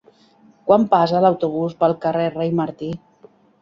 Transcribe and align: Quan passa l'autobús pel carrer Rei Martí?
Quan 0.69 0.87
passa 0.95 1.23
l'autobús 1.27 1.79
pel 1.85 1.97
carrer 2.07 2.29
Rei 2.41 2.55
Martí? 2.65 2.95